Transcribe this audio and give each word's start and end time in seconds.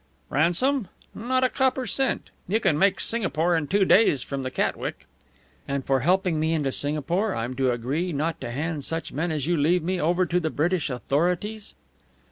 "Ransom? 0.31 0.87
Not 1.13 1.43
a 1.43 1.49
copper 1.49 1.85
cent! 1.85 2.31
You 2.47 2.59
can 2.59 2.75
make 2.79 2.99
Singapore 2.99 3.55
in 3.55 3.67
two 3.67 3.85
days 3.85 4.23
from 4.23 4.41
the 4.41 4.49
Catwick." 4.49 5.05
"And 5.67 5.85
for 5.85 5.99
helping 5.99 6.39
me 6.39 6.55
into 6.55 6.71
Singapore 6.71 7.35
I'm 7.35 7.53
to 7.57 7.69
agree 7.71 8.11
not 8.11 8.41
to 8.41 8.49
hand 8.49 8.83
such 8.83 9.13
men 9.13 9.29
as 9.31 9.45
you 9.45 9.55
leave 9.55 9.83
me 9.83 10.01
over 10.01 10.25
to 10.25 10.39
the 10.39 10.49
British 10.49 10.89
authorities?" 10.89 11.75